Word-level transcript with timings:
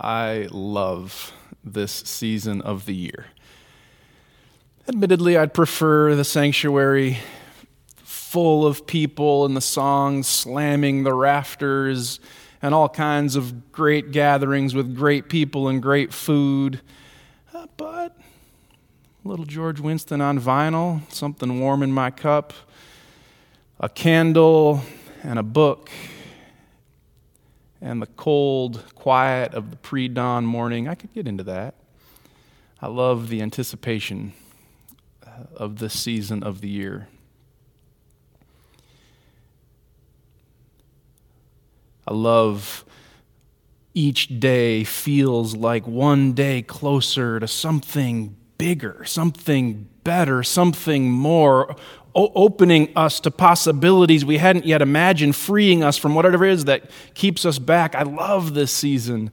I 0.00 0.46
love 0.52 1.32
this 1.64 1.92
season 1.92 2.62
of 2.62 2.86
the 2.86 2.94
year. 2.94 3.26
Admittedly, 4.86 5.36
I'd 5.36 5.52
prefer 5.52 6.14
the 6.14 6.24
sanctuary 6.24 7.18
full 7.96 8.64
of 8.64 8.86
people 8.86 9.44
and 9.44 9.56
the 9.56 9.60
songs 9.60 10.28
slamming 10.28 11.02
the 11.02 11.12
rafters 11.12 12.20
and 12.62 12.74
all 12.74 12.88
kinds 12.88 13.34
of 13.34 13.72
great 13.72 14.12
gatherings 14.12 14.72
with 14.72 14.94
great 14.94 15.28
people 15.28 15.66
and 15.66 15.82
great 15.82 16.12
food. 16.12 16.80
Uh, 17.52 17.66
but 17.76 18.16
little 19.24 19.44
George 19.44 19.80
Winston 19.80 20.20
on 20.20 20.38
vinyl, 20.38 21.00
something 21.12 21.58
warm 21.58 21.82
in 21.82 21.90
my 21.90 22.10
cup, 22.10 22.52
a 23.80 23.88
candle, 23.88 24.82
and 25.24 25.40
a 25.40 25.42
book, 25.42 25.90
and 27.80 28.02
the 28.02 28.06
cold 28.06 28.84
quiet 28.94 29.54
of 29.54 29.70
the 29.70 29.76
pre 29.76 30.08
dawn 30.08 30.44
morning. 30.44 30.88
I 30.88 30.94
could 30.94 31.12
get 31.12 31.26
into 31.26 31.44
that. 31.44 31.74
I 32.80 32.86
love 32.86 33.28
the 33.28 33.42
anticipation 33.42 34.32
uh, 35.26 35.44
of 35.56 35.78
this 35.78 35.98
season 35.98 36.42
of 36.42 36.60
the 36.60 36.68
year. 36.68 37.08
I 42.06 42.14
love 42.14 42.84
each 43.94 44.40
day 44.40 44.84
feels 44.84 45.54
like 45.56 45.86
one 45.86 46.32
day 46.32 46.62
closer 46.62 47.40
to 47.40 47.48
something 47.48 48.36
bigger, 48.56 49.04
something 49.04 49.88
better, 50.04 50.42
something 50.42 51.10
more, 51.10 51.76
opening 52.34 52.90
us 52.96 53.20
to 53.20 53.30
possibilities 53.30 54.24
we 54.24 54.38
hadn't 54.38 54.66
yet 54.66 54.82
imagined, 54.82 55.36
freeing 55.36 55.82
us 55.82 55.96
from 55.96 56.14
whatever 56.14 56.44
it 56.44 56.52
is 56.52 56.64
that 56.64 56.90
keeps 57.14 57.44
us 57.44 57.58
back. 57.58 57.94
I 57.94 58.02
love 58.02 58.54
this 58.54 58.72
season. 58.72 59.30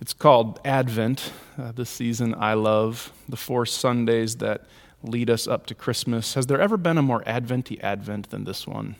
It's 0.00 0.12
called 0.12 0.60
Advent. 0.64 1.32
Uh, 1.56 1.72
this 1.72 1.88
season 1.88 2.34
I 2.34 2.54
love 2.54 3.12
the 3.28 3.36
four 3.36 3.64
Sundays 3.64 4.36
that 4.36 4.66
lead 5.02 5.30
us 5.30 5.46
up 5.46 5.66
to 5.66 5.74
Christmas. 5.74 6.34
Has 6.34 6.46
there 6.46 6.60
ever 6.60 6.76
been 6.76 6.98
a 6.98 7.02
more 7.02 7.22
Adventy 7.26 7.80
Advent 7.80 8.30
than 8.30 8.44
this 8.44 8.66
one? 8.66 8.96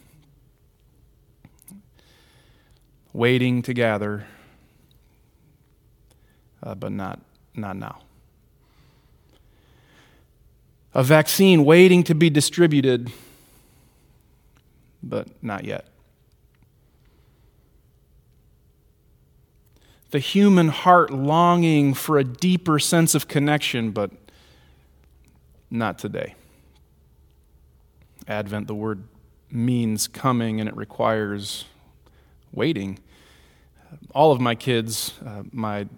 Waiting 3.12 3.60
to 3.62 3.74
gather 3.74 4.26
uh, 6.64 6.74
but 6.74 6.92
not, 6.92 7.20
not 7.54 7.76
now. 7.76 8.00
A 10.94 11.02
vaccine 11.02 11.64
waiting 11.64 12.04
to 12.04 12.14
be 12.14 12.30
distributed, 12.30 13.10
but 15.02 15.26
not 15.42 15.64
yet. 15.64 15.86
The 20.10 20.20
human 20.20 20.68
heart 20.68 21.10
longing 21.10 21.94
for 21.94 22.16
a 22.16 22.22
deeper 22.22 22.78
sense 22.78 23.16
of 23.16 23.26
connection, 23.26 23.90
but 23.90 24.12
not 25.68 25.98
today. 25.98 26.36
Advent, 28.28 28.68
the 28.68 28.74
word 28.76 29.02
means 29.50 30.06
coming 30.06 30.60
and 30.60 30.68
it 30.68 30.76
requires 30.76 31.64
waiting. 32.52 33.00
All 34.14 34.30
of 34.30 34.40
my 34.40 34.54
kids, 34.54 35.14
uh, 35.26 35.42
my 35.50 35.88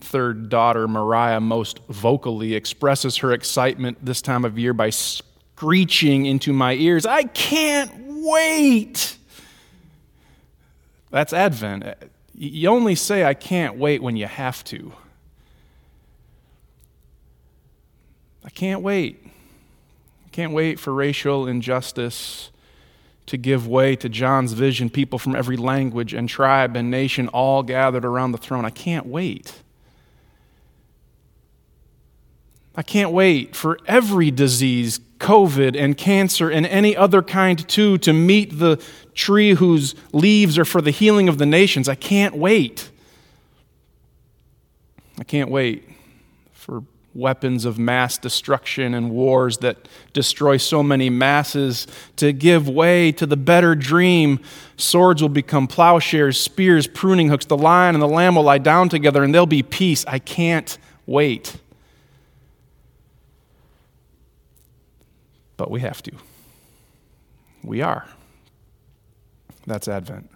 third 0.00 0.48
daughter, 0.48 0.88
Mariah, 0.88 1.40
most 1.40 1.80
vocally 1.88 2.54
expresses 2.54 3.18
her 3.18 3.32
excitement 3.32 3.98
this 4.04 4.22
time 4.22 4.44
of 4.44 4.58
year 4.58 4.72
by 4.72 4.90
screeching 4.90 6.26
into 6.26 6.52
my 6.52 6.74
ears, 6.74 7.06
I 7.06 7.24
can't 7.24 7.92
wait! 8.06 9.16
That's 11.10 11.32
Advent. 11.32 11.84
You 12.34 12.68
only 12.70 12.94
say, 12.94 13.24
I 13.24 13.34
can't 13.34 13.76
wait 13.76 14.02
when 14.02 14.16
you 14.16 14.26
have 14.26 14.62
to. 14.64 14.92
I 18.44 18.50
can't 18.50 18.80
wait. 18.80 19.22
I 20.26 20.28
can't 20.30 20.52
wait 20.52 20.78
for 20.80 20.94
racial 20.94 21.46
injustice 21.46 22.50
to 23.26 23.36
give 23.36 23.66
way 23.66 23.94
to 23.96 24.08
John's 24.08 24.54
vision, 24.54 24.90
people 24.90 25.18
from 25.18 25.36
every 25.36 25.56
language 25.56 26.14
and 26.14 26.28
tribe 26.28 26.76
and 26.76 26.90
nation 26.90 27.28
all 27.28 27.62
gathered 27.62 28.04
around 28.04 28.32
the 28.32 28.38
throne. 28.38 28.64
I 28.64 28.70
can't 28.70 29.06
wait. 29.06 29.62
I 32.76 32.82
can't 32.82 33.10
wait 33.10 33.56
for 33.56 33.78
every 33.86 34.30
disease, 34.30 35.00
COVID 35.18 35.78
and 35.78 35.96
cancer 35.96 36.50
and 36.50 36.64
any 36.66 36.96
other 36.96 37.22
kind 37.22 37.68
too, 37.68 37.98
to 37.98 38.12
meet 38.12 38.58
the 38.58 38.82
tree 39.14 39.54
whose 39.54 39.94
leaves 40.12 40.58
are 40.58 40.64
for 40.64 40.80
the 40.80 40.90
healing 40.90 41.28
of 41.28 41.38
the 41.38 41.46
nations. 41.46 41.88
I 41.88 41.94
can't 41.94 42.36
wait. 42.36 42.90
I 45.18 45.24
can't 45.24 45.50
wait 45.50 45.88
for 46.52 46.82
weapons 47.14 47.64
of 47.64 47.78
mass 47.78 48.16
destruction 48.16 48.94
and 48.94 49.10
wars 49.10 49.58
that 49.58 49.88
destroy 50.12 50.56
so 50.56 50.82
many 50.82 51.10
masses 51.10 51.86
to 52.16 52.32
give 52.32 52.68
way 52.68 53.10
to 53.12 53.26
the 53.26 53.36
better 53.36 53.74
dream. 53.74 54.40
Swords 54.76 55.20
will 55.20 55.28
become 55.28 55.66
plowshares, 55.66 56.40
spears, 56.40 56.86
pruning 56.86 57.28
hooks. 57.28 57.44
The 57.46 57.56
lion 57.56 57.94
and 57.94 58.02
the 58.02 58.08
lamb 58.08 58.36
will 58.36 58.44
lie 58.44 58.58
down 58.58 58.88
together 58.88 59.24
and 59.24 59.34
there'll 59.34 59.46
be 59.46 59.62
peace. 59.62 60.04
I 60.06 60.20
can't 60.20 60.78
wait. 61.04 61.56
But 65.60 65.70
we 65.70 65.80
have 65.80 66.02
to. 66.02 66.12
We 67.62 67.82
are. 67.82 68.08
That's 69.66 69.88
Advent. 69.88 70.30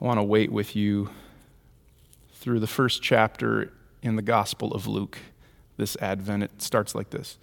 I 0.00 0.02
want 0.02 0.18
to 0.18 0.22
wait 0.22 0.50
with 0.50 0.74
you 0.74 1.10
through 2.32 2.60
the 2.60 2.66
first 2.66 3.02
chapter 3.02 3.70
in 4.02 4.16
the 4.16 4.22
Gospel 4.22 4.72
of 4.72 4.86
Luke 4.86 5.18
this 5.76 5.94
Advent. 6.00 6.42
It 6.42 6.62
starts 6.62 6.94
like 6.94 7.10
this 7.10 7.36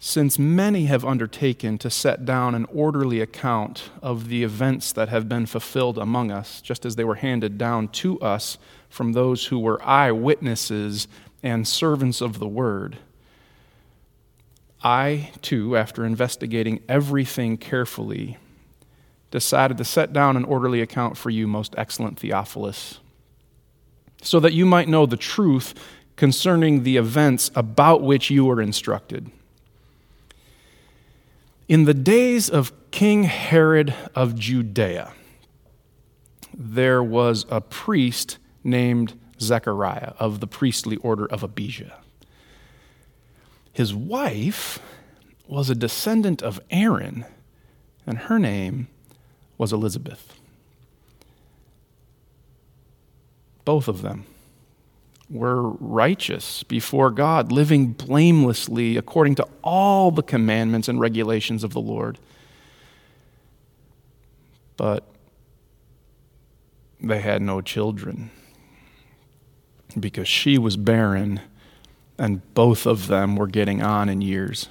Since 0.00 0.36
many 0.36 0.86
have 0.86 1.04
undertaken 1.04 1.78
to 1.78 1.88
set 1.88 2.24
down 2.24 2.56
an 2.56 2.64
orderly 2.64 3.20
account 3.20 3.90
of 4.02 4.26
the 4.26 4.42
events 4.42 4.90
that 4.90 5.08
have 5.08 5.28
been 5.28 5.46
fulfilled 5.46 5.98
among 5.98 6.32
us, 6.32 6.60
just 6.60 6.84
as 6.84 6.96
they 6.96 7.04
were 7.04 7.14
handed 7.14 7.58
down 7.58 7.86
to 8.02 8.18
us 8.18 8.58
from 8.88 9.12
those 9.12 9.46
who 9.46 9.60
were 9.60 9.80
eyewitnesses 9.84 11.06
and 11.46 11.66
servants 11.66 12.20
of 12.20 12.40
the 12.40 12.48
word, 12.48 12.98
I, 14.82 15.30
too, 15.42 15.76
after 15.76 16.04
investigating 16.04 16.82
everything 16.88 17.56
carefully, 17.56 18.36
decided 19.30 19.78
to 19.78 19.84
set 19.84 20.12
down 20.12 20.36
an 20.36 20.44
orderly 20.44 20.80
account 20.80 21.16
for 21.16 21.30
you, 21.30 21.46
most 21.46 21.74
excellent 21.78 22.18
Theophilus, 22.18 22.98
so 24.22 24.40
that 24.40 24.54
you 24.54 24.66
might 24.66 24.88
know 24.88 25.06
the 25.06 25.16
truth 25.16 25.74
concerning 26.16 26.82
the 26.82 26.96
events 26.96 27.50
about 27.54 28.02
which 28.02 28.28
you 28.28 28.44
were 28.44 28.60
instructed. 28.60 29.30
In 31.68 31.84
the 31.84 31.94
days 31.94 32.50
of 32.50 32.72
King 32.90 33.24
Herod 33.24 33.94
of 34.14 34.36
Judea, 34.36 35.12
there 36.52 37.02
was 37.02 37.46
a 37.50 37.60
priest 37.60 38.38
named 38.64 39.18
Zechariah 39.40 40.12
of 40.18 40.40
the 40.40 40.46
priestly 40.46 40.96
order 40.96 41.26
of 41.26 41.42
Abijah. 41.42 41.98
His 43.72 43.94
wife 43.94 44.78
was 45.46 45.68
a 45.68 45.74
descendant 45.74 46.42
of 46.42 46.60
Aaron, 46.70 47.24
and 48.06 48.18
her 48.18 48.38
name 48.38 48.88
was 49.58 49.72
Elizabeth. 49.72 50.34
Both 53.64 53.88
of 53.88 54.02
them 54.02 54.24
were 55.28 55.70
righteous 55.70 56.62
before 56.62 57.10
God, 57.10 57.50
living 57.50 57.92
blamelessly 57.92 58.96
according 58.96 59.34
to 59.36 59.48
all 59.62 60.10
the 60.10 60.22
commandments 60.22 60.88
and 60.88 61.00
regulations 61.00 61.64
of 61.64 61.72
the 61.72 61.80
Lord. 61.80 62.18
But 64.76 65.04
they 67.00 67.20
had 67.20 67.42
no 67.42 67.60
children 67.60 68.30
because 69.98 70.28
she 70.28 70.58
was 70.58 70.76
barren 70.76 71.40
and 72.18 72.42
both 72.54 72.86
of 72.86 73.08
them 73.08 73.36
were 73.36 73.46
getting 73.46 73.82
on 73.82 74.08
in 74.08 74.20
years. 74.20 74.68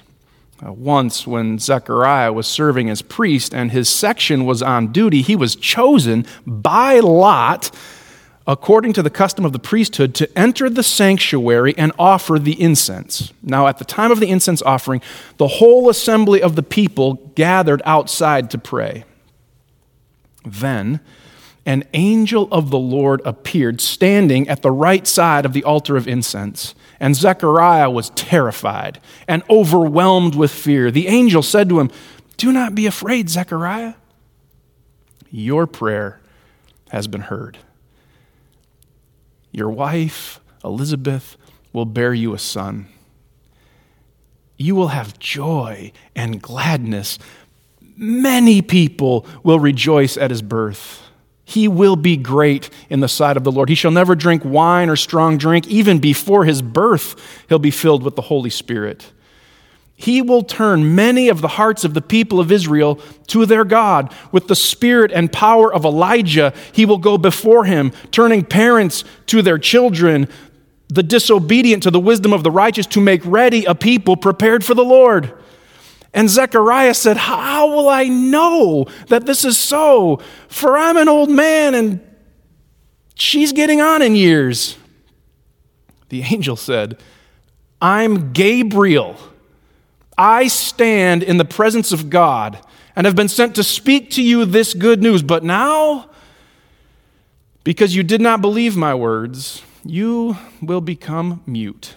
Uh, 0.64 0.72
once, 0.72 1.26
when 1.26 1.58
Zechariah 1.58 2.32
was 2.32 2.46
serving 2.46 2.88
as 2.88 3.02
priest 3.02 3.54
and 3.54 3.70
his 3.70 3.88
section 3.88 4.46
was 4.46 4.62
on 4.62 4.90
duty, 4.90 5.20
he 5.20 5.36
was 5.36 5.54
chosen 5.54 6.24
by 6.46 6.98
lot, 7.00 7.70
according 8.46 8.94
to 8.94 9.02
the 9.02 9.10
custom 9.10 9.44
of 9.44 9.52
the 9.52 9.58
priesthood, 9.58 10.14
to 10.14 10.38
enter 10.38 10.70
the 10.70 10.82
sanctuary 10.82 11.74
and 11.76 11.92
offer 11.98 12.38
the 12.38 12.58
incense. 12.60 13.34
Now, 13.42 13.66
at 13.66 13.78
the 13.78 13.84
time 13.84 14.10
of 14.10 14.18
the 14.18 14.30
incense 14.30 14.62
offering, 14.62 15.02
the 15.36 15.48
whole 15.48 15.90
assembly 15.90 16.40
of 16.40 16.56
the 16.56 16.62
people 16.62 17.14
gathered 17.34 17.82
outside 17.84 18.50
to 18.52 18.58
pray. 18.58 19.04
Then, 20.44 21.00
an 21.66 21.82
angel 21.94 22.48
of 22.52 22.70
the 22.70 22.78
Lord 22.78 23.20
appeared, 23.24 23.80
standing 23.80 24.48
at 24.48 24.62
the 24.62 24.70
right 24.70 25.06
side 25.06 25.44
of 25.44 25.52
the 25.52 25.64
altar 25.64 25.96
of 25.96 26.06
incense. 26.06 26.74
And 27.00 27.16
Zechariah 27.16 27.90
was 27.90 28.10
terrified 28.10 29.00
and 29.26 29.42
overwhelmed 29.50 30.36
with 30.36 30.52
fear. 30.52 30.92
The 30.92 31.08
angel 31.08 31.42
said 31.42 31.68
to 31.68 31.80
him, 31.80 31.90
Do 32.36 32.52
not 32.52 32.76
be 32.76 32.86
afraid, 32.86 33.28
Zechariah. 33.28 33.94
Your 35.30 35.66
prayer 35.66 36.20
has 36.90 37.08
been 37.08 37.22
heard. 37.22 37.58
Your 39.50 39.70
wife, 39.70 40.40
Elizabeth, 40.64 41.36
will 41.72 41.84
bear 41.84 42.14
you 42.14 42.32
a 42.32 42.38
son. 42.38 42.86
You 44.56 44.74
will 44.74 44.88
have 44.88 45.18
joy 45.18 45.92
and 46.14 46.40
gladness. 46.40 47.18
Many 47.96 48.62
people 48.62 49.26
will 49.42 49.58
rejoice 49.58 50.16
at 50.16 50.30
his 50.30 50.42
birth. 50.42 51.05
He 51.48 51.68
will 51.68 51.94
be 51.94 52.16
great 52.16 52.70
in 52.90 52.98
the 52.98 53.08
sight 53.08 53.36
of 53.36 53.44
the 53.44 53.52
Lord. 53.52 53.68
He 53.68 53.76
shall 53.76 53.92
never 53.92 54.16
drink 54.16 54.42
wine 54.44 54.90
or 54.90 54.96
strong 54.96 55.38
drink. 55.38 55.68
Even 55.68 56.00
before 56.00 56.44
his 56.44 56.60
birth, 56.60 57.14
he'll 57.48 57.60
be 57.60 57.70
filled 57.70 58.02
with 58.02 58.16
the 58.16 58.22
Holy 58.22 58.50
Spirit. 58.50 59.12
He 59.94 60.20
will 60.20 60.42
turn 60.42 60.96
many 60.96 61.28
of 61.28 61.40
the 61.40 61.48
hearts 61.48 61.84
of 61.84 61.94
the 61.94 62.02
people 62.02 62.40
of 62.40 62.50
Israel 62.50 62.96
to 63.28 63.46
their 63.46 63.64
God. 63.64 64.12
With 64.32 64.48
the 64.48 64.56
spirit 64.56 65.12
and 65.12 65.32
power 65.32 65.72
of 65.72 65.84
Elijah, 65.84 66.52
he 66.72 66.84
will 66.84 66.98
go 66.98 67.16
before 67.16 67.64
him, 67.64 67.92
turning 68.10 68.44
parents 68.44 69.04
to 69.26 69.40
their 69.40 69.56
children, 69.56 70.28
the 70.88 71.04
disobedient 71.04 71.84
to 71.84 71.92
the 71.92 72.00
wisdom 72.00 72.32
of 72.32 72.42
the 72.42 72.50
righteous, 72.50 72.86
to 72.86 73.00
make 73.00 73.24
ready 73.24 73.64
a 73.66 73.74
people 73.76 74.16
prepared 74.16 74.64
for 74.64 74.74
the 74.74 74.84
Lord. 74.84 75.32
And 76.16 76.28
Zechariah 76.28 76.94
said, 76.94 77.16
How 77.16 77.68
will 77.68 77.88
I 77.88 78.08
know 78.08 78.86
that 79.06 79.26
this 79.26 79.44
is 79.44 79.56
so? 79.56 80.20
For 80.48 80.76
I'm 80.76 80.96
an 80.96 81.08
old 81.08 81.30
man 81.30 81.74
and 81.74 82.00
she's 83.14 83.52
getting 83.52 83.80
on 83.80 84.02
in 84.02 84.16
years. 84.16 84.76
The 86.08 86.22
angel 86.22 86.56
said, 86.56 86.98
I'm 87.80 88.32
Gabriel 88.32 89.16
I 90.18 90.48
stand 90.48 91.22
in 91.22 91.36
the 91.36 91.44
presence 91.44 91.92
of 91.92 92.08
God 92.08 92.58
and 92.94 93.04
have 93.04 93.14
been 93.14 93.28
sent 93.28 93.54
to 93.56 93.62
speak 93.62 94.10
to 94.12 94.22
you 94.22 94.44
this 94.46 94.72
good 94.72 95.02
news. 95.02 95.22
But 95.22 95.44
now, 95.44 96.08
because 97.64 97.94
you 97.94 98.02
did 98.02 98.22
not 98.22 98.40
believe 98.40 98.76
my 98.76 98.94
words, 98.94 99.62
you 99.84 100.38
will 100.62 100.80
become 100.80 101.42
mute, 101.46 101.96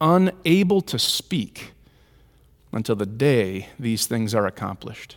unable 0.00 0.80
to 0.80 0.98
speak 0.98 1.73
until 2.74 2.96
the 2.96 3.06
day 3.06 3.68
these 3.78 4.06
things 4.06 4.34
are 4.34 4.46
accomplished. 4.46 5.16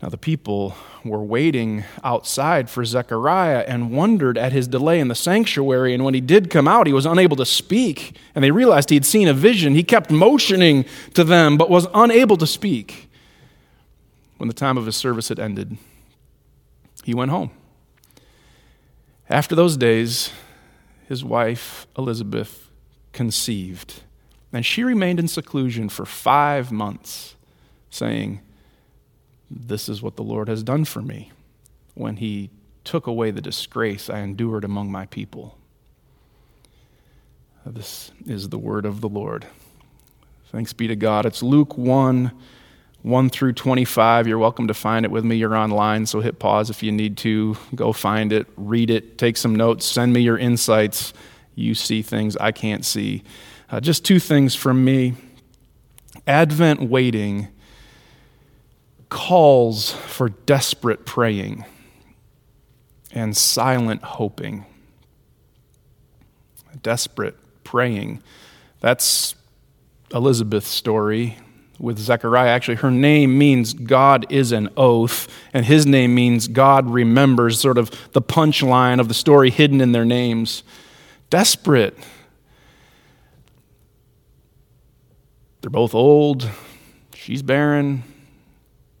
Now, 0.00 0.08
the 0.10 0.18
people 0.18 0.76
were 1.02 1.22
waiting 1.22 1.84
outside 2.02 2.68
for 2.68 2.84
Zechariah 2.84 3.64
and 3.66 3.90
wondered 3.90 4.36
at 4.36 4.52
his 4.52 4.68
delay 4.68 5.00
in 5.00 5.08
the 5.08 5.14
sanctuary. 5.14 5.94
And 5.94 6.04
when 6.04 6.12
he 6.12 6.20
did 6.20 6.50
come 6.50 6.68
out, 6.68 6.86
he 6.86 6.92
was 6.92 7.06
unable 7.06 7.36
to 7.36 7.46
speak. 7.46 8.14
And 8.34 8.44
they 8.44 8.50
realized 8.50 8.90
he 8.90 8.96
had 8.96 9.06
seen 9.06 9.28
a 9.28 9.32
vision. 9.32 9.74
He 9.74 9.82
kept 9.82 10.10
motioning 10.10 10.84
to 11.14 11.24
them, 11.24 11.56
but 11.56 11.70
was 11.70 11.86
unable 11.94 12.36
to 12.36 12.46
speak. 12.46 13.08
When 14.36 14.48
the 14.48 14.54
time 14.54 14.76
of 14.76 14.84
his 14.84 14.96
service 14.96 15.28
had 15.28 15.38
ended, 15.38 15.78
he 17.02 17.14
went 17.14 17.30
home. 17.30 17.50
After 19.30 19.54
those 19.54 19.78
days, 19.78 20.30
his 21.08 21.24
wife, 21.24 21.86
Elizabeth, 21.96 22.68
conceived. 23.12 24.02
And 24.54 24.64
she 24.64 24.84
remained 24.84 25.18
in 25.18 25.26
seclusion 25.26 25.88
for 25.88 26.06
five 26.06 26.70
months, 26.70 27.34
saying, 27.90 28.40
this 29.50 29.88
is 29.88 30.00
what 30.00 30.14
the 30.14 30.22
Lord 30.22 30.48
has 30.48 30.62
done 30.62 30.84
for 30.84 31.02
me 31.02 31.32
when 31.94 32.16
He 32.16 32.50
took 32.84 33.08
away 33.08 33.32
the 33.32 33.40
disgrace 33.40 34.08
I 34.08 34.20
endured 34.20 34.64
among 34.64 34.92
my 34.92 35.06
people. 35.06 35.58
This 37.66 38.12
is 38.26 38.50
the 38.50 38.58
word 38.58 38.86
of 38.86 39.00
the 39.00 39.08
Lord. 39.08 39.46
Thanks 40.52 40.72
be 40.72 40.86
to 40.86 40.96
God. 40.96 41.26
It's 41.26 41.42
Luke 41.42 41.76
1 41.76 42.30
1 43.02 43.28
through 43.28 43.52
25. 43.52 44.26
You're 44.26 44.38
welcome 44.38 44.68
to 44.68 44.72
find 44.72 45.04
it 45.04 45.10
with 45.10 45.24
me. 45.24 45.36
You're 45.36 45.56
online, 45.56 46.06
so 46.06 46.20
hit 46.20 46.38
pause 46.38 46.70
if 46.70 46.82
you 46.82 46.90
need 46.90 47.18
to. 47.18 47.54
Go 47.74 47.92
find 47.92 48.32
it, 48.32 48.46
read 48.56 48.88
it, 48.88 49.18
take 49.18 49.36
some 49.36 49.54
notes, 49.54 49.84
send 49.84 50.12
me 50.14 50.20
your 50.20 50.38
insights. 50.38 51.12
You 51.54 51.74
see 51.74 52.00
things 52.00 52.36
I 52.38 52.52
can't 52.52 52.84
see. 52.84 53.24
Uh, 53.70 53.80
just 53.80 54.04
two 54.04 54.18
things 54.18 54.54
from 54.54 54.84
me 54.84 55.14
Advent 56.26 56.82
waiting 56.82 57.48
calls 59.10 59.92
for 59.92 60.30
desperate 60.30 61.04
praying 61.04 61.64
and 63.12 63.36
silent 63.36 64.02
hoping. 64.02 64.66
Desperate 66.82 67.36
praying. 67.62 68.22
That's 68.80 69.34
Elizabeth's 70.12 70.68
story 70.68 71.38
with 71.78 71.98
Zechariah. 71.98 72.48
Actually, 72.48 72.76
her 72.76 72.90
name 72.90 73.38
means 73.38 73.72
God 73.72 74.26
is 74.30 74.52
an 74.52 74.68
oath, 74.76 75.28
and 75.52 75.64
his 75.64 75.86
name 75.86 76.14
means 76.14 76.48
God 76.48 76.90
remembers, 76.90 77.60
sort 77.60 77.78
of 77.78 77.90
the 78.12 78.22
punchline 78.22 79.00
of 79.00 79.08
the 79.08 79.14
story 79.14 79.50
hidden 79.50 79.80
in 79.80 79.92
their 79.92 80.04
names. 80.04 80.62
Desperate. 81.30 81.96
They're 85.64 85.70
both 85.70 85.94
old. 85.94 86.50
She's 87.14 87.40
barren 87.40 88.02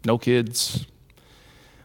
no 0.06 0.16
kids. 0.16 0.86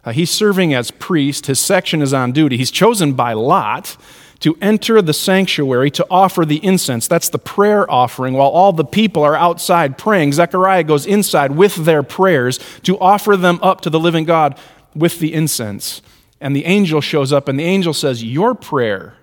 Uh, 0.06 0.14
he's 0.14 0.30
serving 0.30 0.74
as 0.74 0.90
priest. 0.90 1.48
His 1.48 1.60
section 1.60 2.02
is 2.02 2.14
on 2.14 2.32
duty. 2.32 2.56
He's 2.56 2.72
chosen 2.72 3.12
by 3.12 3.34
lot 3.34 3.98
to 4.40 4.58
enter 4.62 5.02
the 5.02 5.14
sanctuary 5.14 5.92
to 5.92 6.08
offer 6.10 6.46
the 6.46 6.64
incense. 6.64 7.10
That's 7.10 7.28
the 7.28 7.38
prayer 7.38 7.92
offering 7.92 8.36
while 8.36 8.48
all 8.48 8.72
the 8.72 8.86
people 8.86 9.22
are 9.22 9.36
outside 9.36 9.98
praying. 9.98 10.32
Zechariah 10.32 10.86
goes 10.86 11.06
inside 11.06 11.52
with 11.52 11.84
their 11.84 12.02
prayers 12.02 12.58
to 12.84 12.98
offer 13.00 13.36
them 13.36 13.60
up 13.62 13.82
to 13.82 13.90
the 13.90 14.00
living 14.00 14.24
God 14.24 14.58
with 14.96 15.20
the 15.20 15.34
incense. 15.34 16.02
And 16.40 16.56
the 16.56 16.64
angel 16.64 17.02
shows 17.02 17.34
up, 17.34 17.50
and 17.50 17.60
the 17.60 17.66
angel 17.66 17.94
says, 17.94 18.24
Your 18.24 18.56
prayer 18.56 19.18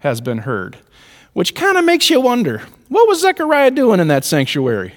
has 0.00 0.20
been 0.20 0.40
heard. 0.40 0.76
Which 1.38 1.54
kind 1.54 1.78
of 1.78 1.84
makes 1.84 2.10
you 2.10 2.20
wonder 2.20 2.62
what 2.88 3.06
was 3.06 3.20
Zechariah 3.20 3.70
doing 3.70 4.00
in 4.00 4.08
that 4.08 4.24
sanctuary? 4.24 4.94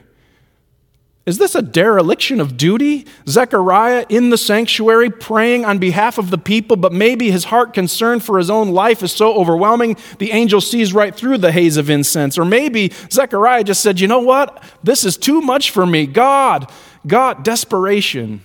Is 1.27 1.38
this 1.38 1.53
a 1.53 1.61
dereliction 1.61 2.41
of 2.41 2.57
duty? 2.57 3.05
Zechariah 3.29 4.07
in 4.09 4.31
the 4.31 4.39
sanctuary 4.39 5.11
praying 5.11 5.65
on 5.65 5.77
behalf 5.77 6.17
of 6.17 6.31
the 6.31 6.39
people, 6.39 6.77
but 6.77 6.91
maybe 6.91 7.29
his 7.29 7.43
heart 7.43 7.75
concern 7.75 8.21
for 8.21 8.39
his 8.39 8.49
own 8.49 8.69
life 8.69 9.03
is 9.03 9.11
so 9.11 9.35
overwhelming 9.35 9.97
the 10.17 10.31
angel 10.31 10.61
sees 10.61 10.93
right 10.93 11.13
through 11.13 11.38
the 11.38 11.51
haze 11.51 11.77
of 11.77 11.91
incense. 11.91 12.39
Or 12.39 12.44
maybe 12.44 12.91
Zechariah 13.11 13.63
just 13.63 13.81
said, 13.83 13.99
You 13.99 14.07
know 14.07 14.21
what? 14.21 14.63
This 14.81 15.05
is 15.05 15.17
too 15.17 15.41
much 15.41 15.69
for 15.69 15.85
me. 15.85 16.07
God, 16.07 16.71
God, 17.05 17.44
desperation. 17.44 18.42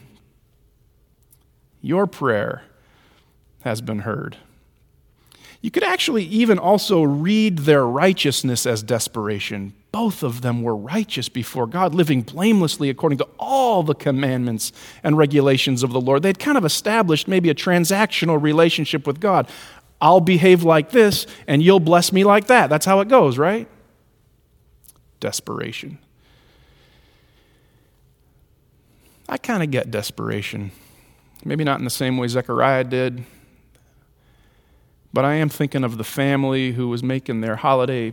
Your 1.81 2.07
prayer 2.07 2.63
has 3.61 3.81
been 3.81 4.01
heard. 4.01 4.37
You 5.67 5.73
could 5.73 5.83
actually 5.83 6.23
even 6.27 6.61
also 6.61 7.03
read 7.03 7.59
their 7.59 7.85
righteousness 7.85 8.67
as 8.67 8.85
desperation 8.85 9.73
both 9.91 10.23
of 10.23 10.43
them 10.43 10.63
were 10.63 10.77
righteous 10.77 11.29
before 11.29 11.67
God, 11.67 11.93
living 11.93 12.23
blamelessly 12.23 12.89
according 12.89 13.19
to 13.19 13.27
all 13.37 13.83
the 13.83 13.97
commandments 13.97 14.71
and 15.03 15.19
regulations 15.19 15.83
of 15.83 15.91
the 15.91 16.01
Lord. 16.01 16.23
They'd 16.23 16.39
kind 16.39 16.57
of 16.57 16.65
established 16.65 17.27
maybe 17.27 17.51
a 17.51 17.55
transactional 17.55 18.41
relationship 18.41 19.09
with 19.09 19.19
God. 19.19 19.49
I'll 20.01 20.21
behave 20.21 20.63
like 20.63 20.91
this, 20.91 21.27
and 21.49 21.65
you'll 21.65 21.81
bless 21.81 22.13
me 22.13 22.23
like 22.23 22.47
that. 22.47 22.71
That's 22.71 22.87
how 22.87 23.01
it 23.01 23.09
goes, 23.09 23.37
right? 23.37 23.67
Desperation. 25.19 25.99
I 29.29 29.37
kind 29.37 29.65
of 29.65 29.73
get 29.73 29.91
desperation. 29.91 30.71
Maybe 31.45 31.65
not 31.65 31.81
in 31.81 31.85
the 31.85 31.91
same 31.91 32.19
way 32.19 32.29
Zechariah 32.29 32.85
did, 32.85 33.25
but 35.17 35.25
I 35.25 35.37
am 35.37 35.49
thinking 35.49 35.83
of 35.83 35.97
the 35.97 36.05
family 36.05 36.73
who 36.73 36.89
was 36.89 37.03
making 37.03 37.41
their 37.41 37.57
holiday 37.57 38.13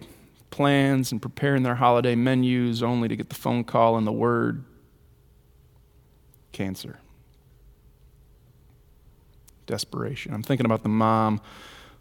plans 0.52 1.12
and 1.12 1.22
preparing 1.22 1.64
their 1.64 1.76
holiday 1.76 2.16
menus 2.16 2.82
only 2.82 3.10
to 3.10 3.16
get 3.18 3.28
the 3.28 3.36
phone 3.36 3.66
call 3.66 3.98
and 3.98 4.08
the 4.08 4.12
word 4.14 4.64
cancer. 6.54 7.02
Desperation. 9.66 10.34
I'm 10.34 10.44
thinking 10.44 10.66
about 10.66 10.84
the 10.84 10.88
mom 10.88 11.42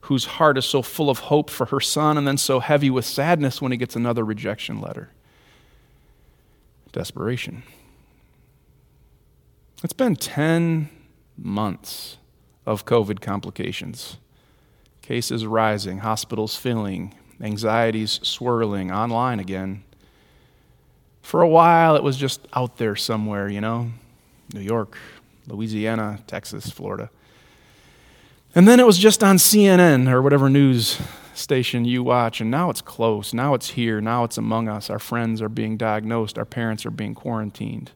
whose 0.02 0.24
heart 0.24 0.56
is 0.56 0.66
so 0.66 0.82
full 0.82 1.10
of 1.10 1.18
hope 1.18 1.50
for 1.50 1.66
her 1.66 1.80
son 1.80 2.16
and 2.16 2.24
then 2.24 2.38
so 2.38 2.60
heavy 2.60 2.88
with 2.88 3.04
sadness 3.04 3.60
when 3.60 3.72
he 3.72 3.78
gets 3.78 3.96
another 3.96 4.24
rejection 4.24 4.80
letter. 4.80 5.10
Desperation. 6.92 7.64
It's 9.82 9.92
been 9.92 10.14
10 10.14 10.88
months 11.36 12.18
of 12.64 12.84
COVID 12.84 13.20
complications. 13.20 14.18
Cases 15.02 15.44
rising, 15.44 15.98
hospitals 15.98 16.56
filling, 16.56 17.14
anxieties 17.40 18.20
swirling 18.22 18.90
online 18.90 19.40
again. 19.40 19.82
For 21.22 21.42
a 21.42 21.48
while, 21.48 21.96
it 21.96 22.02
was 22.02 22.16
just 22.16 22.46
out 22.54 22.78
there 22.78 22.96
somewhere, 22.96 23.48
you 23.48 23.60
know 23.60 23.90
New 24.54 24.60
York, 24.60 24.98
Louisiana, 25.46 26.20
Texas, 26.26 26.70
Florida. 26.70 27.10
And 28.54 28.68
then 28.68 28.80
it 28.80 28.86
was 28.86 28.98
just 28.98 29.24
on 29.24 29.36
CNN 29.36 30.10
or 30.10 30.20
whatever 30.20 30.50
news 30.50 31.00
station 31.34 31.84
you 31.84 32.02
watch, 32.02 32.40
and 32.40 32.50
now 32.50 32.68
it's 32.68 32.82
close. 32.82 33.32
Now 33.32 33.54
it's 33.54 33.70
here. 33.70 34.00
Now 34.00 34.24
it's 34.24 34.36
among 34.36 34.68
us. 34.68 34.90
Our 34.90 34.98
friends 34.98 35.40
are 35.40 35.48
being 35.48 35.76
diagnosed. 35.76 36.38
Our 36.38 36.44
parents 36.44 36.84
are 36.84 36.90
being 36.90 37.14
quarantined. 37.14 37.92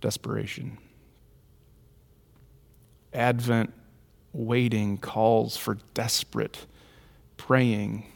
desperation. 0.00 0.78
Advent 3.12 3.72
waiting 4.36 4.98
calls 4.98 5.56
for 5.56 5.78
desperate 5.94 6.66
praying. 7.36 8.06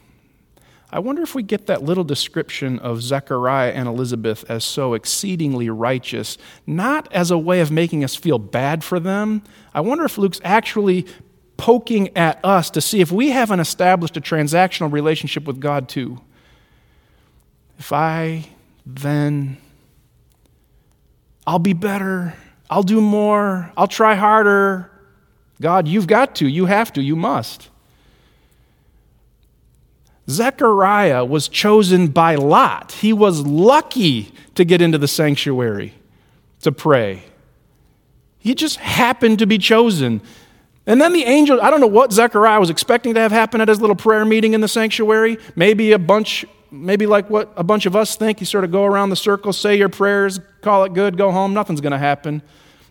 I 0.93 0.99
wonder 0.99 1.21
if 1.21 1.33
we 1.33 1.41
get 1.41 1.67
that 1.67 1.83
little 1.83 2.03
description 2.03 2.77
of 2.79 3.01
Zechariah 3.01 3.71
and 3.71 3.87
Elizabeth 3.87 4.43
as 4.49 4.65
so 4.65 4.93
exceedingly 4.93 5.69
righteous, 5.69 6.37
not 6.67 7.11
as 7.13 7.31
a 7.31 7.37
way 7.37 7.61
of 7.61 7.71
making 7.71 8.03
us 8.03 8.13
feel 8.15 8.39
bad 8.39 8.83
for 8.83 8.99
them. 8.99 9.41
I 9.73 9.79
wonder 9.79 10.03
if 10.03 10.17
Luke's 10.17 10.41
actually 10.43 11.05
poking 11.55 12.15
at 12.17 12.43
us 12.43 12.69
to 12.71 12.81
see 12.81 12.99
if 12.99 13.11
we 13.11 13.29
haven't 13.29 13.61
established 13.61 14.17
a 14.17 14.21
transactional 14.21 14.91
relationship 14.91 15.45
with 15.45 15.61
God 15.61 15.87
too. 15.87 16.19
If 17.79 17.93
I 17.93 18.49
then, 18.85 19.57
I'll 21.47 21.59
be 21.59 21.73
better, 21.73 22.35
I'll 22.69 22.83
do 22.83 22.99
more, 22.99 23.71
I'll 23.77 23.87
try 23.87 24.15
harder. 24.15 24.90
God, 25.61 25.87
you've 25.87 26.07
got 26.07 26.35
to, 26.37 26.47
you 26.47 26.65
have 26.65 26.91
to, 26.93 27.01
you 27.01 27.15
must. 27.15 27.69
Zechariah 30.29 31.23
was 31.23 31.47
chosen 31.47 32.07
by 32.07 32.35
Lot. 32.35 32.93
He 32.93 33.13
was 33.13 33.41
lucky 33.45 34.33
to 34.55 34.65
get 34.65 34.81
into 34.81 34.97
the 34.97 35.07
sanctuary 35.07 35.93
to 36.61 36.71
pray. 36.71 37.23
He 38.39 38.55
just 38.55 38.77
happened 38.77 39.39
to 39.39 39.45
be 39.45 39.57
chosen. 39.57 40.21
And 40.87 40.99
then 40.99 41.13
the 41.13 41.23
angel, 41.23 41.61
I 41.61 41.69
don't 41.69 41.79
know 41.79 41.87
what 41.87 42.11
Zechariah 42.11 42.59
was 42.59 42.69
expecting 42.69 43.13
to 43.13 43.19
have 43.19 43.31
happen 43.31 43.61
at 43.61 43.67
his 43.67 43.79
little 43.79 43.95
prayer 43.95 44.25
meeting 44.25 44.53
in 44.53 44.61
the 44.61 44.67
sanctuary. 44.67 45.37
Maybe 45.55 45.91
a 45.91 45.99
bunch, 45.99 46.43
maybe 46.71 47.05
like 47.05 47.29
what 47.29 47.53
a 47.55 47.63
bunch 47.63 47.85
of 47.85 47.95
us 47.95 48.15
think. 48.15 48.39
You 48.39 48.45
sort 48.47 48.63
of 48.63 48.71
go 48.71 48.85
around 48.85 49.11
the 49.11 49.15
circle, 49.15 49.53
say 49.53 49.77
your 49.77 49.89
prayers, 49.89 50.39
call 50.61 50.83
it 50.85 50.93
good, 50.93 51.17
go 51.17 51.31
home. 51.31 51.53
Nothing's 51.53 51.81
going 51.81 51.91
to 51.91 51.99
happen. 51.99 52.41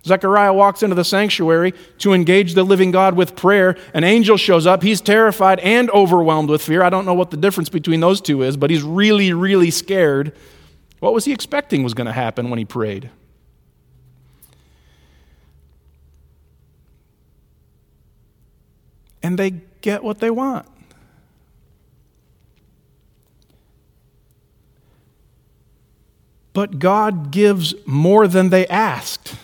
Zechariah 0.05 0.53
walks 0.53 0.83
into 0.83 0.95
the 0.95 1.05
sanctuary 1.05 1.75
to 1.99 2.13
engage 2.13 2.55
the 2.55 2.65
living 2.65 2.91
God 2.91 3.17
with 3.17 3.37
prayer. 3.37 3.77
An 3.93 4.03
angel 4.03 4.37
shows 4.37 4.67
up. 4.67 4.83
He's 4.83 5.01
terrified 5.01 5.61
and 5.61 5.91
overwhelmed 5.91 6.49
with 6.49 6.63
fear. 6.63 6.83
I 6.83 6.89
don't 6.89 7.05
know 7.05 7.15
what 7.15 7.31
the 7.31 7.37
difference 7.37 7.69
between 7.69 8.01
those 8.01 8.21
two 8.21 8.43
is, 8.43 8.57
but 8.57 8.71
he's 8.71 8.83
really, 8.83 9.33
really 9.33 9.71
scared. 9.71 10.33
What 11.01 11.13
was 11.13 11.27
he 11.27 11.33
expecting 11.33 11.83
was 11.83 11.95
going 11.95 12.07
to 12.07 12.13
happen 12.13 12.49
when 12.49 12.59
he 12.59 12.65
prayed? 12.65 13.11
And 19.23 19.39
they 19.39 19.51
get 19.83 20.03
what 20.03 20.19
they 20.19 20.31
want. 20.31 20.67
But 26.53 26.79
God 26.79 27.31
gives 27.31 27.75
more 27.87 28.27
than 28.27 28.49
they 28.49 28.67
asked. 28.67 29.37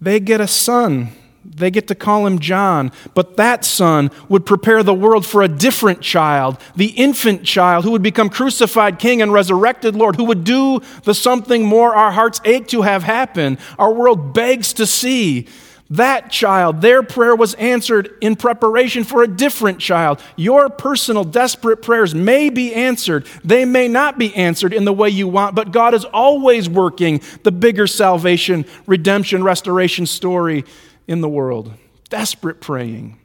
They 0.00 0.20
get 0.20 0.40
a 0.40 0.46
son. 0.46 1.08
They 1.44 1.70
get 1.70 1.88
to 1.88 1.94
call 1.94 2.26
him 2.26 2.38
John. 2.38 2.92
But 3.14 3.36
that 3.36 3.64
son 3.64 4.10
would 4.28 4.44
prepare 4.44 4.82
the 4.82 4.94
world 4.94 5.24
for 5.24 5.42
a 5.42 5.48
different 5.48 6.00
child, 6.00 6.58
the 6.76 6.88
infant 6.88 7.44
child 7.44 7.84
who 7.84 7.92
would 7.92 8.02
become 8.02 8.28
crucified 8.28 8.98
king 8.98 9.22
and 9.22 9.32
resurrected 9.32 9.96
Lord, 9.96 10.16
who 10.16 10.24
would 10.24 10.44
do 10.44 10.80
the 11.04 11.14
something 11.14 11.64
more 11.64 11.94
our 11.94 12.10
hearts 12.10 12.40
ache 12.44 12.68
to 12.68 12.82
have 12.82 13.02
happen, 13.02 13.58
our 13.78 13.92
world 13.92 14.34
begs 14.34 14.72
to 14.74 14.86
see. 14.86 15.46
That 15.90 16.30
child, 16.30 16.82
their 16.82 17.02
prayer 17.02 17.34
was 17.34 17.54
answered 17.54 18.14
in 18.20 18.36
preparation 18.36 19.04
for 19.04 19.22
a 19.22 19.28
different 19.28 19.78
child. 19.78 20.22
Your 20.36 20.68
personal 20.68 21.24
desperate 21.24 21.78
prayers 21.78 22.14
may 22.14 22.50
be 22.50 22.74
answered. 22.74 23.26
They 23.42 23.64
may 23.64 23.88
not 23.88 24.18
be 24.18 24.34
answered 24.34 24.74
in 24.74 24.84
the 24.84 24.92
way 24.92 25.08
you 25.08 25.28
want, 25.28 25.54
but 25.54 25.72
God 25.72 25.94
is 25.94 26.04
always 26.04 26.68
working 26.68 27.22
the 27.42 27.52
bigger 27.52 27.86
salvation, 27.86 28.66
redemption, 28.86 29.42
restoration 29.42 30.04
story 30.04 30.66
in 31.06 31.22
the 31.22 31.28
world. 31.28 31.72
Desperate 32.10 32.60
praying. 32.60 33.18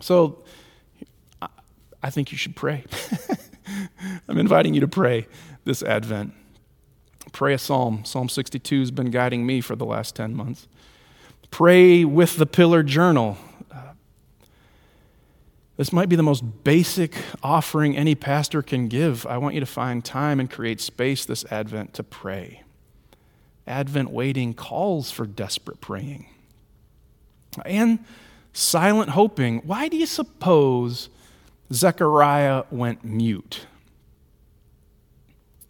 So 0.00 0.42
I 2.02 2.10
think 2.10 2.32
you 2.32 2.38
should 2.38 2.56
pray. 2.56 2.84
I'm 4.28 4.38
inviting 4.38 4.74
you 4.74 4.80
to 4.80 4.88
pray 4.88 5.28
this 5.64 5.84
Advent. 5.84 6.32
Pray 7.32 7.54
a 7.54 7.58
psalm. 7.58 8.04
Psalm 8.04 8.28
62 8.28 8.80
has 8.80 8.90
been 8.90 9.10
guiding 9.10 9.46
me 9.46 9.60
for 9.60 9.76
the 9.76 9.84
last 9.84 10.16
10 10.16 10.34
months. 10.34 10.66
Pray 11.56 12.04
with 12.04 12.36
the 12.36 12.44
pillar 12.44 12.82
journal. 12.82 13.38
Uh, 13.72 13.94
this 15.78 15.90
might 15.90 16.10
be 16.10 16.14
the 16.14 16.22
most 16.22 16.42
basic 16.64 17.16
offering 17.42 17.96
any 17.96 18.14
pastor 18.14 18.60
can 18.60 18.88
give. 18.88 19.24
I 19.24 19.38
want 19.38 19.54
you 19.54 19.60
to 19.60 19.66
find 19.66 20.04
time 20.04 20.38
and 20.38 20.50
create 20.50 20.82
space 20.82 21.24
this 21.24 21.46
Advent 21.50 21.94
to 21.94 22.02
pray. 22.02 22.62
Advent 23.66 24.10
waiting 24.10 24.52
calls 24.52 25.10
for 25.10 25.24
desperate 25.24 25.80
praying. 25.80 26.26
And 27.64 28.00
silent 28.52 29.08
hoping. 29.08 29.60
Why 29.60 29.88
do 29.88 29.96
you 29.96 30.04
suppose 30.04 31.08
Zechariah 31.72 32.64
went 32.70 33.02
mute? 33.02 33.64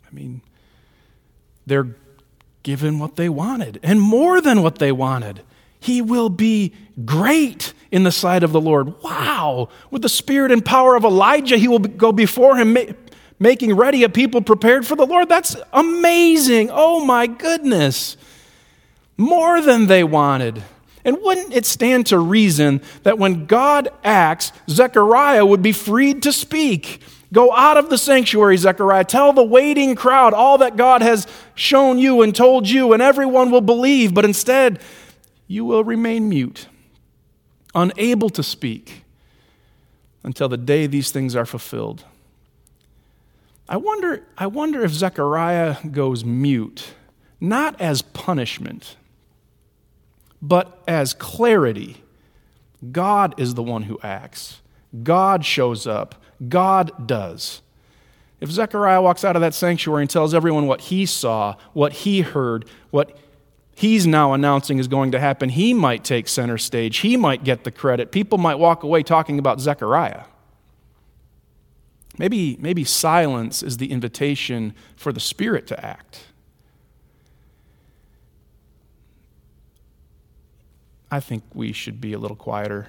I 0.04 0.12
mean, 0.12 0.40
they're 1.64 1.94
given 2.64 2.98
what 2.98 3.14
they 3.14 3.28
wanted 3.28 3.78
and 3.84 4.00
more 4.00 4.40
than 4.40 4.62
what 4.64 4.80
they 4.80 4.90
wanted. 4.90 5.42
He 5.80 6.02
will 6.02 6.28
be 6.28 6.72
great 7.04 7.72
in 7.90 8.02
the 8.02 8.12
sight 8.12 8.42
of 8.42 8.52
the 8.52 8.60
Lord. 8.60 9.02
Wow. 9.02 9.68
With 9.90 10.02
the 10.02 10.08
spirit 10.08 10.50
and 10.50 10.64
power 10.64 10.96
of 10.96 11.04
Elijah, 11.04 11.56
he 11.56 11.68
will 11.68 11.78
go 11.78 12.12
before 12.12 12.56
him, 12.56 12.76
making 13.38 13.74
ready 13.74 14.02
a 14.02 14.08
people 14.08 14.40
prepared 14.40 14.86
for 14.86 14.96
the 14.96 15.06
Lord. 15.06 15.28
That's 15.28 15.56
amazing. 15.72 16.70
Oh 16.72 17.04
my 17.04 17.26
goodness. 17.26 18.16
More 19.16 19.60
than 19.60 19.86
they 19.86 20.04
wanted. 20.04 20.62
And 21.04 21.18
wouldn't 21.22 21.54
it 21.54 21.64
stand 21.64 22.06
to 22.06 22.18
reason 22.18 22.82
that 23.04 23.18
when 23.18 23.46
God 23.46 23.88
acts, 24.02 24.52
Zechariah 24.68 25.46
would 25.46 25.62
be 25.62 25.72
freed 25.72 26.24
to 26.24 26.32
speak? 26.32 27.00
Go 27.32 27.54
out 27.54 27.76
of 27.76 27.90
the 27.90 27.98
sanctuary, 27.98 28.56
Zechariah. 28.56 29.04
Tell 29.04 29.32
the 29.32 29.44
waiting 29.44 29.94
crowd 29.94 30.34
all 30.34 30.58
that 30.58 30.76
God 30.76 31.02
has 31.02 31.26
shown 31.54 31.98
you 31.98 32.22
and 32.22 32.34
told 32.34 32.68
you, 32.68 32.92
and 32.92 33.00
everyone 33.00 33.50
will 33.50 33.60
believe. 33.60 34.14
But 34.14 34.24
instead, 34.24 34.80
you 35.46 35.64
will 35.64 35.84
remain 35.84 36.28
mute, 36.28 36.68
unable 37.74 38.30
to 38.30 38.42
speak 38.42 39.04
until 40.22 40.48
the 40.48 40.56
day 40.56 40.86
these 40.86 41.10
things 41.10 41.36
are 41.36 41.46
fulfilled. 41.46 42.04
I 43.68 43.76
wonder, 43.76 44.24
I 44.38 44.46
wonder 44.46 44.82
if 44.82 44.92
Zechariah 44.92 45.76
goes 45.90 46.24
mute, 46.24 46.94
not 47.40 47.80
as 47.80 48.02
punishment, 48.02 48.96
but 50.40 50.82
as 50.86 51.14
clarity. 51.14 52.02
God 52.92 53.34
is 53.38 53.54
the 53.54 53.62
one 53.62 53.84
who 53.84 53.98
acts. 54.02 54.60
God 55.02 55.44
shows 55.44 55.86
up. 55.86 56.22
God 56.48 57.06
does. 57.06 57.62
If 58.40 58.50
Zechariah 58.50 59.00
walks 59.00 59.24
out 59.24 59.34
of 59.34 59.42
that 59.42 59.54
sanctuary 59.54 60.02
and 60.02 60.10
tells 60.10 60.34
everyone 60.34 60.66
what 60.66 60.82
he 60.82 61.06
saw, 61.06 61.56
what 61.72 61.92
he 61.92 62.20
heard, 62.20 62.68
what 62.90 63.18
he's 63.76 64.06
now 64.06 64.32
announcing 64.32 64.78
is 64.78 64.88
going 64.88 65.12
to 65.12 65.20
happen, 65.20 65.50
he 65.50 65.74
might 65.74 66.02
take 66.02 66.26
center 66.26 66.58
stage. 66.58 66.98
He 66.98 67.16
might 67.16 67.44
get 67.44 67.62
the 67.62 67.70
credit. 67.70 68.10
People 68.10 68.38
might 68.38 68.56
walk 68.56 68.82
away 68.82 69.02
talking 69.02 69.38
about 69.38 69.60
Zechariah. 69.60 70.24
Maybe, 72.18 72.56
maybe 72.58 72.82
silence 72.82 73.62
is 73.62 73.76
the 73.76 73.92
invitation 73.92 74.74
for 74.96 75.12
the 75.12 75.20
Spirit 75.20 75.66
to 75.66 75.84
act. 75.84 76.24
I 81.10 81.20
think 81.20 81.44
we 81.52 81.72
should 81.72 82.00
be 82.00 82.14
a 82.14 82.18
little 82.18 82.36
quieter, 82.36 82.88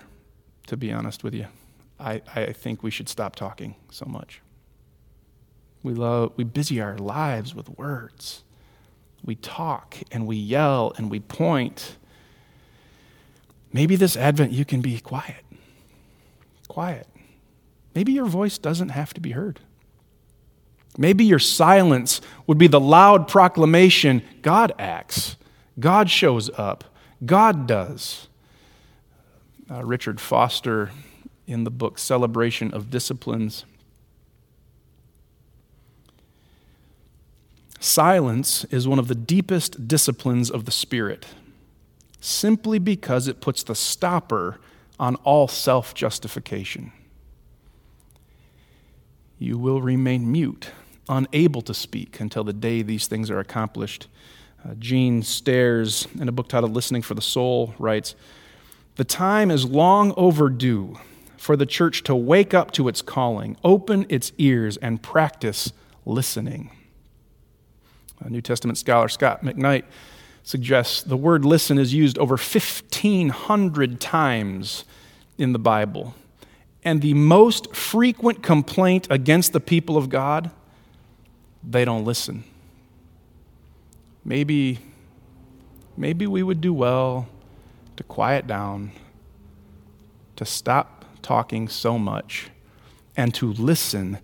to 0.68 0.78
be 0.78 0.92
honest 0.92 1.24
with 1.24 1.34
you. 1.34 1.48
I, 2.00 2.22
I 2.34 2.54
think 2.54 2.82
we 2.82 2.92
should 2.92 3.10
stop 3.10 3.36
talking 3.36 3.76
so 3.92 4.06
much. 4.06 4.42
We, 5.84 5.94
love, 5.94 6.32
we 6.38 6.46
busy 6.46 6.80
our 6.80 6.98
lives 6.98 7.54
with 7.54 7.70
words 7.78 8.44
we 9.24 9.36
talk 9.36 9.98
and 10.12 10.26
we 10.26 10.36
yell 10.36 10.94
and 10.98 11.12
we 11.12 11.20
point. 11.20 11.98
Maybe 13.74 13.96
this 13.96 14.16
Advent 14.16 14.52
you 14.52 14.66
can 14.66 14.82
be 14.82 15.00
quiet. 15.00 15.44
Quiet. 16.68 17.08
Maybe 17.94 18.12
your 18.12 18.26
voice 18.26 18.58
doesn't 18.58 18.90
have 18.90 19.14
to 19.16 19.22
be 19.22 19.32
heard. 19.32 19.60
Maybe 20.98 21.26
your 21.26 21.40
silence 21.40 22.22
would 22.48 22.58
be 22.58 22.68
the 22.68 22.80
loud 22.80 23.28
proclamation 23.28 24.24
God 24.42 24.74
acts, 24.80 25.36
God 25.80 26.10
shows 26.10 26.50
up, 26.58 26.84
God 27.26 27.68
does. 27.68 28.28
Uh, 29.70 29.84
Richard 29.84 30.22
Foster, 30.22 30.92
in 31.46 31.64
the 31.64 31.72
book 31.72 31.98
Celebration 31.98 32.74
of 32.74 32.90
Disciplines, 32.90 33.66
Silence 37.80 38.66
is 38.66 38.88
one 38.88 39.00
of 39.00 39.08
the 39.08 39.16
deepest 39.16 39.88
disciplines 39.88 40.50
of 40.50 40.66
the 40.66 40.72
Spirit, 40.72 41.28
simply 42.20 42.80
because 42.80 43.28
it 43.28 43.42
puts 43.42 43.64
the 43.64 43.76
stopper 43.76 44.60
on 45.00 45.16
all 45.18 45.48
self 45.48 45.94
justification. 45.94 46.92
You 49.38 49.60
will 49.60 49.82
remain 49.82 50.32
mute, 50.32 50.72
unable 51.08 51.62
to 51.62 51.74
speak 51.74 52.20
until 52.20 52.44
the 52.44 52.54
day 52.54 52.82
these 52.82 53.06
things 53.06 53.30
are 53.30 53.40
accomplished. 53.40 54.08
Uh, 54.68 54.74
Stairs, 55.22 56.08
in 56.20 56.28
a 56.28 56.32
book 56.32 56.50
titled 56.50 56.74
Listening 56.74 57.04
for 57.04 57.14
the 57.14 57.22
Soul, 57.22 57.76
writes 57.78 58.16
The 58.96 59.04
time 59.04 59.52
is 59.52 59.66
long 59.66 60.14
overdue 60.18 60.98
for 61.38 61.56
the 61.56 61.68
church 61.68 62.02
to 62.04 62.16
wake 62.16 62.56
up 62.56 62.72
to 62.72 62.88
its 62.88 63.04
calling, 63.04 63.56
open 63.64 64.08
its 64.10 64.32
ears, 64.40 64.78
and 64.78 65.02
practice 65.04 65.72
listening. 66.04 66.72
A 68.20 68.30
New 68.30 68.42
Testament 68.42 68.78
scholar 68.78 69.08
Scot 69.08 69.44
McKnight 69.44 69.84
suggests 70.44 71.04
the 71.04 71.18
word 71.18 71.44
listen 71.44 71.78
is 71.78 71.94
used 71.94 72.18
over 72.18 72.36
1,500 72.36 74.00
times 74.00 74.86
in 75.38 75.54
the 75.54 75.60
Bible. 75.60 76.16
And 76.84 77.02
the 77.02 77.14
most 77.14 77.76
frequent 77.76 78.42
complaint 78.42 79.08
against 79.10 79.52
the 79.52 79.60
people 79.60 79.98
of 79.98 80.10
God, 80.10 80.52
they 81.64 81.84
don't 81.84 82.06
listen. 82.06 82.44
Maybe, 84.24 84.80
maybe 85.96 86.26
we 86.28 86.44
would 86.44 86.62
do 86.62 86.74
well 86.74 87.28
to 87.98 88.04
quiet 88.04 88.48
down, 88.48 88.92
to 90.38 90.46
stop 90.46 91.06
talking 91.22 91.68
so 91.68 92.00
much, 92.00 92.50
and 93.18 93.34
to 93.34 93.52
listen 93.54 94.20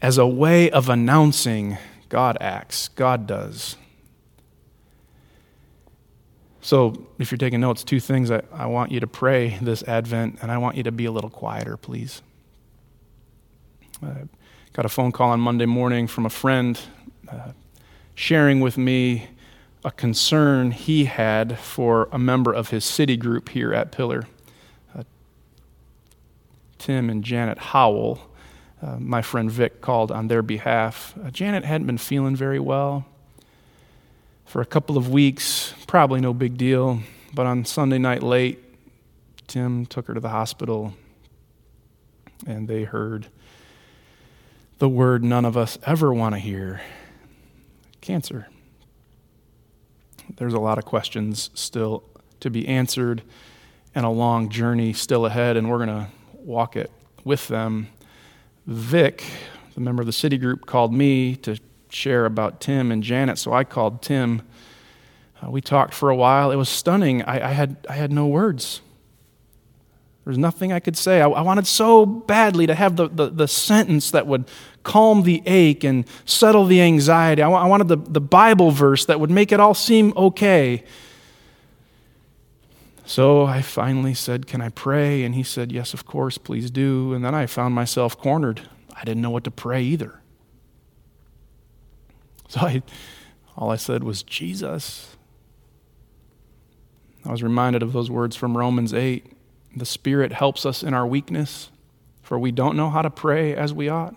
as 0.00 0.16
a 0.16 0.26
way 0.26 0.70
of 0.70 0.88
announcing 0.88 1.76
God 2.08 2.38
acts, 2.40 2.88
God 2.88 3.26
does. 3.26 3.76
So, 6.60 7.06
if 7.18 7.30
you're 7.30 7.38
taking 7.38 7.60
notes, 7.60 7.84
two 7.84 8.00
things 8.00 8.30
I, 8.30 8.42
I 8.52 8.66
want 8.66 8.90
you 8.90 8.98
to 8.98 9.06
pray 9.06 9.56
this 9.62 9.84
Advent, 9.84 10.38
and 10.42 10.50
I 10.50 10.58
want 10.58 10.76
you 10.76 10.82
to 10.82 10.92
be 10.92 11.04
a 11.04 11.12
little 11.12 11.30
quieter, 11.30 11.76
please. 11.76 12.22
I 14.02 14.24
got 14.72 14.84
a 14.84 14.88
phone 14.88 15.12
call 15.12 15.30
on 15.30 15.40
Monday 15.40 15.66
morning 15.66 16.06
from 16.06 16.26
a 16.26 16.30
friend 16.30 16.78
uh, 17.28 17.52
sharing 18.16 18.60
with 18.60 18.76
me 18.76 19.28
a 19.84 19.92
concern 19.92 20.72
he 20.72 21.04
had 21.04 21.58
for 21.58 22.08
a 22.10 22.18
member 22.18 22.52
of 22.52 22.70
his 22.70 22.84
city 22.84 23.16
group 23.16 23.50
here 23.50 23.72
at 23.72 23.92
Pillar. 23.92 24.26
Uh, 24.92 25.04
Tim 26.78 27.08
and 27.08 27.22
Janet 27.22 27.58
Howell, 27.58 28.20
uh, 28.82 28.96
my 28.98 29.22
friend 29.22 29.50
Vic 29.50 29.80
called 29.80 30.10
on 30.12 30.28
their 30.28 30.42
behalf. 30.42 31.14
Uh, 31.22 31.30
Janet 31.30 31.64
hadn't 31.64 31.86
been 31.86 31.98
feeling 31.98 32.36
very 32.36 32.60
well 32.60 33.06
for 34.44 34.60
a 34.60 34.66
couple 34.66 34.96
of 34.96 35.08
weeks, 35.08 35.74
probably 35.86 36.20
no 36.20 36.32
big 36.32 36.56
deal. 36.56 37.00
But 37.34 37.46
on 37.46 37.64
Sunday 37.64 37.98
night 37.98 38.22
late, 38.22 38.62
Tim 39.46 39.86
took 39.86 40.06
her 40.06 40.14
to 40.14 40.20
the 40.20 40.28
hospital 40.28 40.94
and 42.46 42.68
they 42.68 42.84
heard 42.84 43.28
the 44.78 44.88
word 44.88 45.24
none 45.24 45.44
of 45.44 45.56
us 45.56 45.78
ever 45.84 46.12
want 46.12 46.34
to 46.34 46.38
hear 46.38 46.80
cancer. 48.00 48.46
There's 50.36 50.54
a 50.54 50.60
lot 50.60 50.78
of 50.78 50.84
questions 50.84 51.50
still 51.54 52.04
to 52.40 52.50
be 52.50 52.68
answered 52.68 53.22
and 53.94 54.04
a 54.04 54.10
long 54.10 54.50
journey 54.50 54.92
still 54.92 55.24
ahead, 55.24 55.56
and 55.56 55.70
we're 55.70 55.84
going 55.84 55.88
to 55.88 56.08
walk 56.34 56.76
it 56.76 56.90
with 57.24 57.48
them. 57.48 57.88
Vic, 58.66 59.24
the 59.74 59.80
member 59.80 60.02
of 60.02 60.06
the 60.06 60.12
city 60.12 60.38
group, 60.38 60.66
called 60.66 60.92
me 60.92 61.36
to 61.36 61.58
share 61.88 62.26
about 62.26 62.60
Tim 62.60 62.90
and 62.90 63.02
Janet, 63.02 63.38
so 63.38 63.52
I 63.52 63.62
called 63.62 64.02
Tim. 64.02 64.42
Uh, 65.40 65.50
we 65.50 65.60
talked 65.60 65.94
for 65.94 66.10
a 66.10 66.16
while. 66.16 66.50
It 66.50 66.56
was 66.56 66.68
stunning. 66.68 67.22
I, 67.22 67.50
I, 67.50 67.52
had, 67.52 67.76
I 67.88 67.92
had 67.92 68.10
no 68.10 68.26
words. 68.26 68.80
There 70.24 70.32
was 70.32 70.38
nothing 70.38 70.72
I 70.72 70.80
could 70.80 70.96
say. 70.96 71.20
I, 71.20 71.28
I 71.28 71.42
wanted 71.42 71.68
so 71.68 72.04
badly 72.04 72.66
to 72.66 72.74
have 72.74 72.96
the, 72.96 73.08
the, 73.08 73.30
the, 73.30 73.46
sentence 73.46 74.10
that 74.10 74.26
would 74.26 74.46
calm 74.82 75.22
the 75.22 75.40
ache 75.46 75.84
and 75.84 76.04
settle 76.24 76.64
the 76.64 76.80
anxiety. 76.80 77.42
I, 77.42 77.50
I 77.50 77.66
wanted 77.68 77.86
the, 77.86 77.96
the 77.96 78.20
Bible 78.20 78.72
verse 78.72 79.04
that 79.04 79.20
would 79.20 79.30
make 79.30 79.52
it 79.52 79.60
all 79.60 79.74
seem 79.74 80.12
okay. 80.16 80.82
So 83.06 83.46
I 83.46 83.62
finally 83.62 84.14
said, 84.14 84.48
Can 84.48 84.60
I 84.60 84.68
pray? 84.68 85.22
And 85.22 85.36
he 85.36 85.44
said, 85.44 85.70
Yes, 85.70 85.94
of 85.94 86.04
course, 86.04 86.38
please 86.38 86.72
do. 86.72 87.14
And 87.14 87.24
then 87.24 87.36
I 87.36 87.46
found 87.46 87.72
myself 87.72 88.18
cornered. 88.18 88.62
I 88.96 89.04
didn't 89.04 89.22
know 89.22 89.30
what 89.30 89.44
to 89.44 89.50
pray 89.50 89.82
either. 89.82 90.20
So 92.48 92.60
I, 92.60 92.80
all 93.56 93.72
I 93.72 93.76
said 93.76 94.04
was, 94.04 94.22
Jesus. 94.22 95.16
I 97.24 97.32
was 97.32 97.42
reminded 97.42 97.82
of 97.82 97.92
those 97.92 98.08
words 98.08 98.36
from 98.36 98.56
Romans 98.56 98.94
8 98.94 99.26
The 99.74 99.84
Spirit 99.84 100.32
helps 100.32 100.64
us 100.64 100.84
in 100.84 100.94
our 100.94 101.04
weakness, 101.04 101.70
for 102.22 102.38
we 102.38 102.52
don't 102.52 102.76
know 102.76 102.88
how 102.88 103.02
to 103.02 103.10
pray 103.10 103.52
as 103.52 103.74
we 103.74 103.88
ought. 103.88 104.14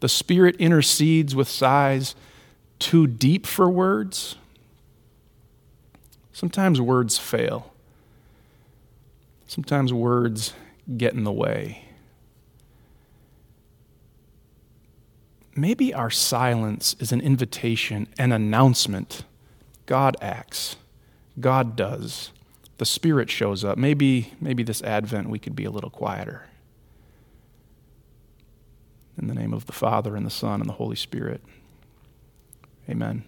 The 0.00 0.08
Spirit 0.08 0.56
intercedes 0.56 1.36
with 1.36 1.46
sighs 1.46 2.14
too 2.78 3.06
deep 3.06 3.46
for 3.46 3.68
words. 3.68 4.36
Sometimes 6.32 6.80
words 6.80 7.18
fail. 7.18 7.74
Sometimes 9.48 9.92
words 9.92 10.54
get 10.96 11.14
in 11.14 11.24
the 11.24 11.32
way. 11.32 11.88
maybe 15.58 15.92
our 15.92 16.10
silence 16.10 16.94
is 16.98 17.12
an 17.12 17.20
invitation, 17.20 18.06
an 18.18 18.32
announcement. 18.32 19.24
God 19.86 20.16
acts, 20.22 20.76
God 21.40 21.76
does. 21.76 22.30
The 22.78 22.86
Spirit 22.86 23.28
shows 23.28 23.64
up. 23.64 23.76
Maybe, 23.76 24.34
maybe 24.40 24.62
this 24.62 24.82
Advent 24.82 25.28
we 25.28 25.40
could 25.40 25.56
be 25.56 25.64
a 25.64 25.70
little 25.70 25.90
quieter. 25.90 26.44
In 29.20 29.26
the 29.26 29.34
name 29.34 29.52
of 29.52 29.66
the 29.66 29.72
Father, 29.72 30.14
and 30.14 30.24
the 30.24 30.30
Son, 30.30 30.60
and 30.60 30.68
the 30.68 30.74
Holy 30.74 30.94
Spirit. 30.94 31.42
Amen. 32.88 33.24